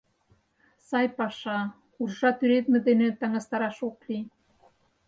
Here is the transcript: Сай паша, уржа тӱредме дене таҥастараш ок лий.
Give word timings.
Сай 0.87 1.07
паша, 1.17 1.59
уржа 2.01 2.31
тӱредме 2.37 2.79
дене 2.87 3.07
таҥастараш 3.19 3.77
ок 3.87 3.97
лий. 4.07 4.23